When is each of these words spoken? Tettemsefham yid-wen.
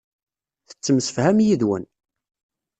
Tettemsefham 0.67 1.37
yid-wen. 1.45 1.83